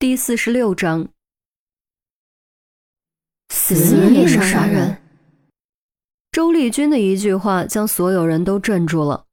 [0.00, 1.08] 第四十六章，
[3.48, 5.02] 死人也是杀人。
[6.30, 9.24] 周丽君的一句话将所有人都镇住了。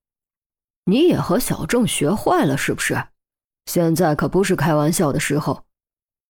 [0.85, 2.97] 你也和小郑学坏了是不是？
[3.67, 5.63] 现在可不是开玩笑的时候，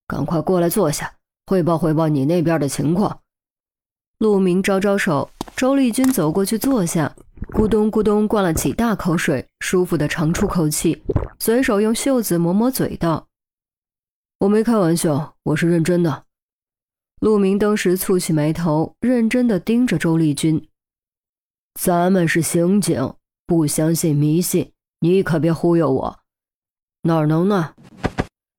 [0.06, 1.16] 赶快过来坐下，
[1.46, 3.22] 汇报汇报你那边的情况。
[4.18, 7.16] 陆明招招手，周丽君走过去坐下，
[7.54, 11.02] 咕咚咕咚灌了几大口水，舒服的长出口气，
[11.40, 13.26] 随手用袖子抹抹嘴道。
[14.40, 16.26] 我没开玩笑，我是认真的。
[17.22, 20.68] 陆明当时蹙起眉头，认真的盯着周丽君。
[21.80, 23.16] 咱们是刑警，
[23.48, 26.20] 不相信迷信，你可别忽悠我。
[27.04, 27.76] 哪能呢？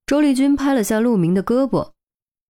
[0.07, 1.91] 周丽君拍了下陆明的胳膊。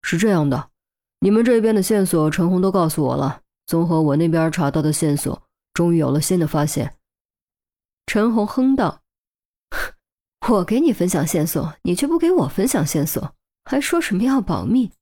[0.02, 0.70] 是这样的，
[1.18, 3.42] 你们这边的线索，陈红都告诉我了。
[3.66, 5.42] 综合我那边查到的线索，
[5.74, 6.94] 终于有了新的发现。
[8.06, 9.02] 陈红哼道。
[10.48, 13.32] 我给你分享线索，你却不给我分享线索，
[13.64, 14.92] 还说什么要保密？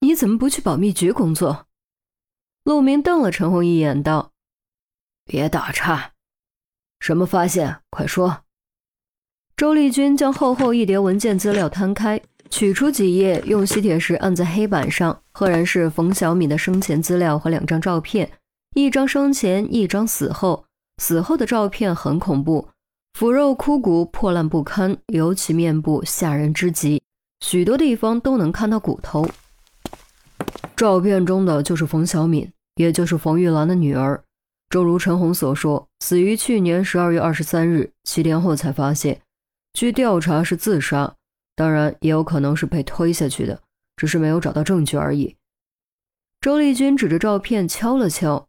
[0.00, 1.66] 你怎么不去保密局工作？
[2.64, 4.30] 陆明瞪了陈红一眼，道
[5.26, 6.12] ：“别打岔，
[7.00, 7.80] 什么发现？
[7.90, 8.44] 快说。”
[9.56, 18.30] 周丽君将厚厚一叠文件资料摊开，取出几页，用吸铁石按在黑板上，赫然是冯小米的生前资料和两张照片，
[18.76, 20.64] 一张生前，一张死后。
[21.02, 22.68] 死后的照片很恐怖。
[23.14, 27.02] 腐肉枯骨，破烂不堪，尤其面部吓人之极，
[27.40, 29.28] 许多地方都能看到骨头。
[30.74, 34.22] 照片中的就是冯小敏，也就是冯玉兰的女儿。
[34.68, 39.20] 正如陈红所说，死于去年十二月二十三日，七天后才发现。
[39.74, 41.14] 据调查是自杀，
[41.54, 43.60] 当然也有可能是被推下去的，
[43.96, 45.36] 只是没有找到证据而已。
[46.40, 48.48] 周丽君指着照片敲了敲，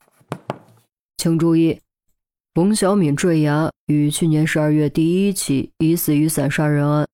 [1.17, 1.79] 请注意。
[2.53, 7.07] 冯小敏坠崖与去年十二月第一起疑似雨伞杀人案，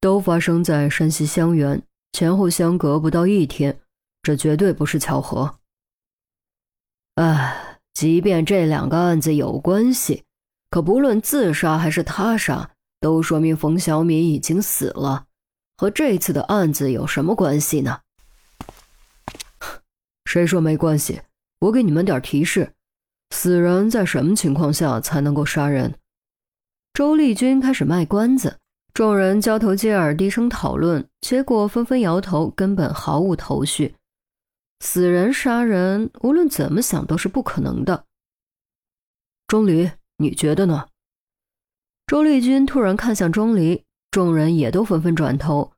[0.00, 3.76] 都发生在山西襄垣，前后相隔不到一天，
[4.22, 5.56] 这绝对不是巧合。
[7.16, 10.22] 唉，即便这两个案子有关系，
[10.70, 15.26] 可不论自杀还是他杀，都说明冯小敏已经死了，
[15.76, 17.98] 和这次的案子有什么关系呢？
[20.24, 21.20] 谁说没关系？
[21.58, 22.70] 我给你们点提示。
[23.34, 25.92] 死人在什么情况下才能够杀人？
[26.94, 28.58] 周丽君开始卖关子，
[28.94, 33.96] 众人交头接耳，低声讨论，结果纷纷摇头，根本毫无头绪。
[34.80, 38.04] 死人杀人，无论怎么想都是不可能的。
[39.48, 40.86] 钟离，你觉得呢？
[42.06, 45.72] 周丽君突然看向钟离，众人也都纷纷转头。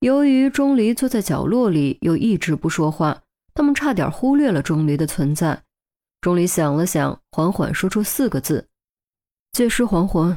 [0.00, 3.22] 由于钟离坐在角落里，又一直不说话，
[3.52, 5.62] 他们差点忽略了钟离的存在。
[6.24, 8.66] 钟离想了想，缓缓说出四个字
[9.52, 10.34] ：“借尸还魂。”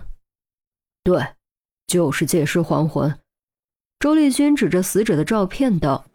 [1.02, 1.26] 对，
[1.88, 3.18] 就是借尸还魂。
[3.98, 6.06] 周丽君指着死者的照片道：“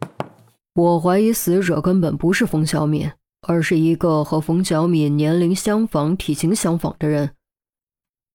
[0.76, 3.10] 我怀疑死者根本不是冯小敏，
[3.48, 7.34] 而是一个和冯小敏年龄相仿、体型相仿的人。”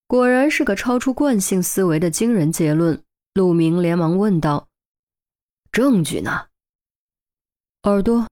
[0.09, 3.03] 果然是个超出惯性思维的惊人结论。
[3.35, 4.67] 陆明连忙问道
[5.71, 6.47] ：“证据呢？”
[7.83, 8.25] 耳朵。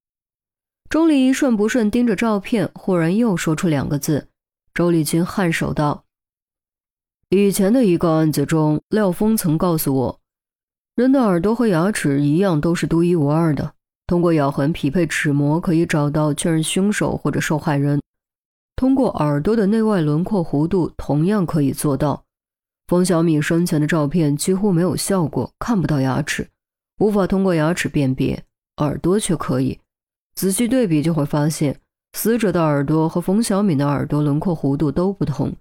[0.90, 4.28] 钟离一顺不顺盯着照片，忽然又说出两个字。
[4.74, 6.06] 周丽君颔首道
[7.30, 10.20] ：“以前的一个案子中，廖峰曾告诉我，
[10.96, 13.74] 人的耳朵和牙齿一样都是独一无二的。
[14.06, 18.00] 通过咬痕匹配齿模，可以找到确认凶手或者受害人。
[18.76, 22.24] 通过耳朵的内外轮廓弧度，同样可以做到。
[22.88, 26.48] 冯小敏生前的照片几乎没有效果，看不到牙齿，
[27.00, 28.44] 无法通过牙齿辨别，
[28.78, 29.80] 耳朵却可以。”
[30.36, 31.80] 仔细对比就会发现，
[32.14, 35.56] 死者的耳朵和冯小敏的耳朵轮廓弧度都不同，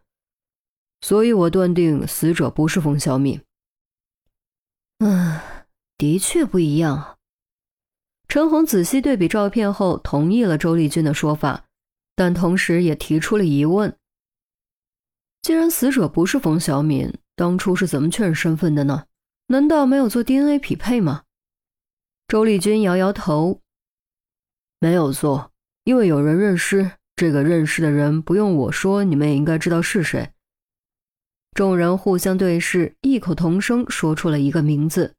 [1.01, 3.41] 所以我断定死者不是冯小敏。
[4.99, 5.41] 嗯，
[5.97, 7.19] 的确不一样。
[8.27, 11.67] 陈红仔细对比照片后，同意了周丽君的说法，
[12.17, 13.97] 但同时也提出了疑问：
[15.43, 19.05] 既然死者不是冯小敏，当初是怎么确认身份的呢？
[19.49, 21.23] 难道没有做 DNA 匹配吗？
[22.26, 23.61] 周丽君摇摇头。
[24.85, 25.51] 没有错，
[25.85, 26.91] 因为有人认尸。
[27.17, 30.33] 这个认尸的人不用我说，你们也应该知道是谁。
[31.55, 35.15] 众人互相对视，异口同声说出了一个名字：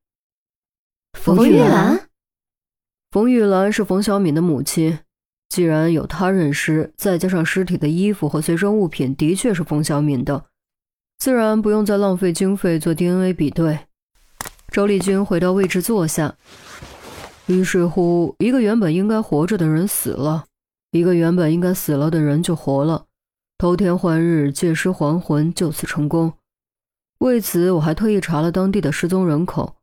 [1.13, 2.09] 冯玉兰。
[3.09, 4.99] 冯玉兰是冯小敏的母亲。
[5.49, 10.45] 既然有她认尸，再加上尸体的衣服和随身物品的确是冯小敏的，
[11.17, 13.79] 自然不用再浪费经费做 DNA 比对。
[14.71, 16.35] 周丽君回到位置坐下。
[17.47, 20.45] 于是乎，一个原本应该活着的人死了，
[20.91, 23.05] 一个原本应该死了的人就活了，
[23.57, 26.33] 偷天换日，借尸还魂，就此成功。
[27.19, 29.75] 为此，我还特意查了当地的失踪人口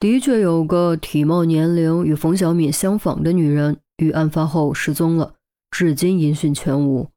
[0.00, 5.34] 的确有个体貌年龄与冯小敏相仿的女人，于案发后失踪了，
[5.70, 7.08] 至今音讯全无。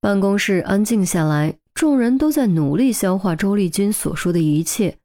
[0.00, 4.98] 办公室安静下来，众人都在努力消化周丽君所说的一切。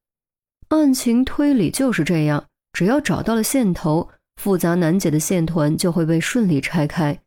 [0.70, 7.22] 案情推理就是这样，只要找到了线头，复杂难解的线团就会被顺利拆开。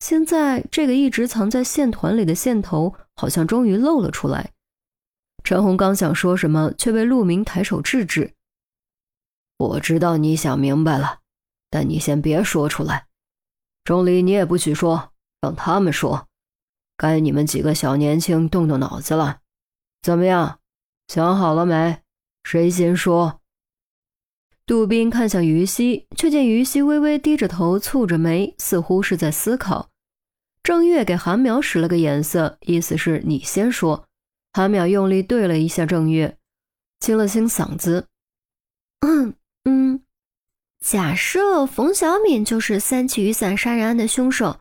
[0.00, 4.52] 现在，这个一直藏在线团里的线头，好像终于露了出来。
[5.42, 8.34] 陈红刚想说什么，却被陆明抬手制止。
[9.56, 11.20] 我知道你想明白了，
[11.70, 13.06] 但你先别说出来。
[13.84, 16.26] 钟离，你也不许说，让他们说。
[16.96, 19.40] 该你们几个小年轻动动脑子了。
[20.02, 20.60] 怎么样，
[21.08, 22.00] 想好了没？
[22.42, 23.40] 谁先说？
[24.66, 29.90] 杜宾看向于西，却见于西微微低着头，蹙着眉，似乎是在思考。
[30.62, 34.06] 郑月给韩淼使了个眼色，意思是你先说。
[34.54, 36.38] 韩淼用力对了一下郑月，
[37.00, 38.06] 清了清嗓子
[39.04, 39.34] ：“嗯
[39.64, 40.00] 嗯，
[40.80, 44.60] 假设冯小敏就是三起雨伞杀人案的凶手。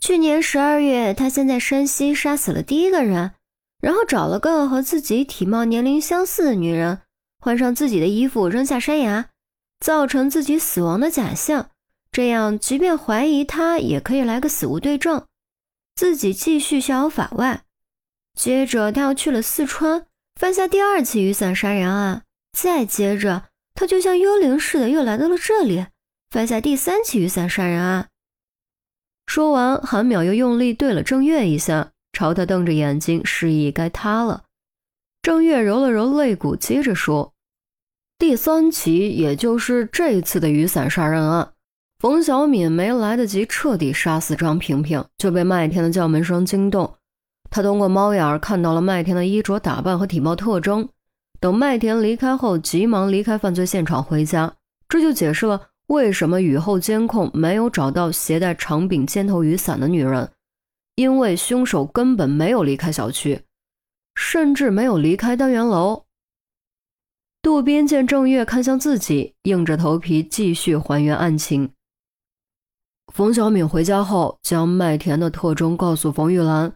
[0.00, 3.34] 去年十二月，他先在山西杀死了第一个人，
[3.80, 7.02] 然后找了个和自己体貌年龄相似的女人，
[7.40, 9.26] 换上自己的衣服扔下山崖，
[9.80, 11.70] 造成自己死亡的假象。
[12.10, 15.26] 这样，即便怀疑他，也可以来个死无对证，
[15.94, 17.62] 自己继续逍遥法外。”
[18.34, 22.22] 接着，他又去了四川，犯下第二起雨伞杀人案。
[22.56, 23.44] 再接着，
[23.74, 25.86] 他就像幽灵似的又来到了这里，
[26.30, 28.08] 犯下第三起雨伞杀人案。
[29.26, 34.44] 说完，韩淼又用力对了郑月一下，朝他瞪着眼睛，示意该他了。
[35.22, 37.32] 郑月揉了揉肋骨，接着说
[38.18, 41.52] ：“第三起，也就是这次的雨伞杀人案，
[41.98, 46.94] 冯小敏没来得及彻底杀死张萍萍，就被麦田的叫门声惊动。”
[47.50, 50.88] 他通过猫眼儿看到了麦田的衣着打扮和体貌特征，
[51.40, 54.54] 等麦田离开后，急忙离开犯罪现场回家。
[54.86, 60.30] 这就解释了为什么雨后监控没有找到携带长柄尖头雨伞的女人，
[60.96, 63.40] 因为凶手根本没有离开小区，
[64.18, 66.06] 甚至没有离开单元楼。
[67.40, 71.72] 渡边见郑月看向自己，硬着头皮继续还原案情。
[73.14, 76.74] 冯小敏回家后，将麦田的特征告诉冯玉兰。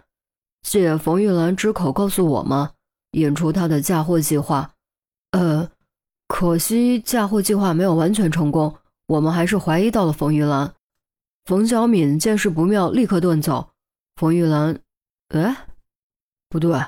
[0.62, 2.71] 借冯玉兰之口告诉我吗？
[3.11, 4.71] 引出他的嫁祸计划。
[5.33, 5.69] 呃，
[6.29, 8.79] 可惜嫁祸计划没有完全成功，
[9.09, 10.73] 我们还是怀疑到了冯玉兰。
[11.44, 13.71] 冯小敏见势不妙，立刻遁走。
[14.15, 14.81] 冯玉兰，
[15.31, 15.67] 哎，
[16.49, 16.81] 不对，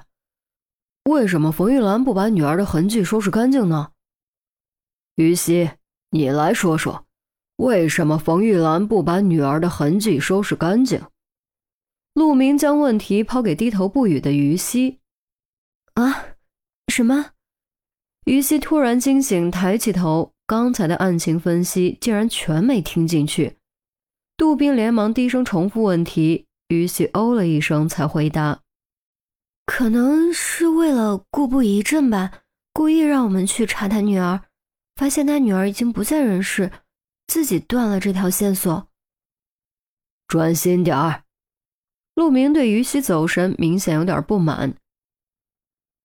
[1.04, 3.92] 为什么冯玉兰不把女儿的痕迹收拾干净呢？
[5.16, 5.70] 于西，
[6.10, 7.04] 你来说说，
[7.56, 11.02] 为什么冯玉兰不把女儿的痕迹收拾干净？
[12.14, 15.00] 陆明将问题抛给低头不语的于西。
[15.92, 16.36] 啊，
[16.88, 17.32] 什么？
[18.24, 23.58] 于西突然惊醒，抬起头，刚才的案情分析竟然全没听进去。
[24.38, 28.62] 杜宾连忙低声重复问题，于西哦了一声，才回答
[29.66, 34.42] ：“可能是为了故布疑阵吧，故意让我们去查他女儿，
[34.96, 36.70] 发现他女儿已经不在人世，
[37.26, 38.88] 自己断了这条线索。
[40.28, 41.22] 专心点儿。”
[42.14, 44.76] 陆明对于西走神明显有点不满。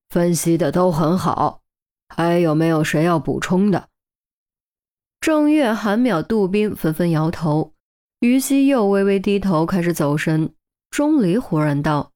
[0.10, 1.62] 分析的都很好，
[2.08, 3.90] 还有没有谁要补充的？
[5.22, 7.76] 郑月、韩淼、杜宾纷纷摇头。
[8.22, 10.56] 于西又微微低头，开始走神。
[10.90, 12.12] 钟离忽然道：“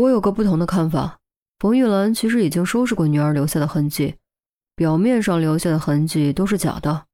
[0.00, 1.18] 我有个不同的看法。
[1.58, 4.14] 冯玉兰其实已经收拾过女儿留下的痕迹，
[4.74, 7.04] 表面上留下的痕迹都是假的。”